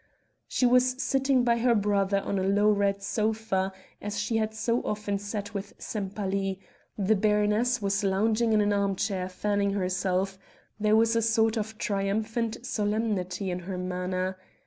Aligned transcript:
She 0.47 0.65
was 0.65 0.99
sitting 0.99 1.43
by 1.43 1.59
her 1.59 1.75
brother 1.75 2.21
on 2.21 2.39
a 2.39 2.43
low 2.43 2.71
red 2.71 3.03
sofa, 3.03 3.71
as 4.01 4.19
she 4.19 4.37
had 4.37 4.55
so 4.55 4.81
often 4.81 5.19
sat 5.19 5.53
with 5.53 5.75
Sempaly; 5.77 6.59
the 6.97 7.15
baroness 7.15 7.83
was 7.83 8.03
lounging 8.03 8.51
in 8.51 8.61
an 8.61 8.73
arm 8.73 8.95
chair 8.95 9.29
fanning 9.29 9.73
herself; 9.73 10.39
there 10.79 10.95
was 10.95 11.15
a 11.15 11.21
sort 11.21 11.55
of 11.55 11.77
triumphant 11.77 12.65
solemnity 12.65 13.51
in 13.51 13.59
her 13.59 13.77
manner. 13.77 14.39